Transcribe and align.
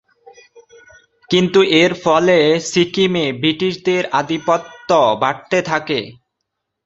কিন্তু 1.29 1.59
এর 1.81 1.91
ফলে 2.03 2.37
সিকিমে 2.69 3.25
ব্রিটিশদের 3.41 4.03
আধিপত্য 4.19 4.89
বাড়তে 5.21 5.59
থাকে। 5.69 5.99